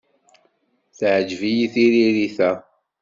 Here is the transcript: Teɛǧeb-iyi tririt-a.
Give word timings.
Teɛǧeb-iyi 0.97 1.67
tririt-a. 1.73 2.51